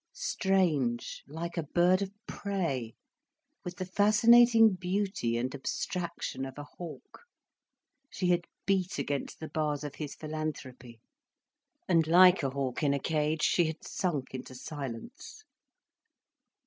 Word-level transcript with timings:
Strange, 0.15 1.21
like 1.27 1.57
a 1.57 1.61
bird 1.63 2.01
of 2.01 2.09
prey, 2.25 2.95
with 3.63 3.75
the 3.77 3.85
fascinating 3.85 4.73
beauty 4.73 5.37
and 5.37 5.53
abstraction 5.53 6.43
of 6.43 6.57
a 6.57 6.63
hawk, 6.79 7.21
she 8.09 8.29
had 8.31 8.45
beat 8.65 8.97
against 8.97 9.39
the 9.39 9.47
bars 9.47 9.83
of 9.83 9.93
his 9.93 10.15
philanthropy, 10.15 10.99
and 11.87 12.07
like 12.07 12.41
a 12.41 12.49
hawk 12.49 12.81
in 12.81 12.95
a 12.95 12.99
cage, 12.99 13.43
she 13.43 13.65
had 13.65 13.85
sunk 13.87 14.33
into 14.33 14.55
silence. 14.55 15.43